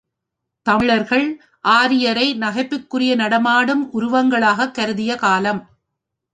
தமிழர்கள் 0.65 1.25
ஆரியரை 1.59 2.37
நகைப்புக்குரிய 2.39 3.15
நடமாடும் 3.15 3.83
உருவங்களாகக் 3.93 4.73
கருதிய 4.73 5.15
காலம். 5.15 5.61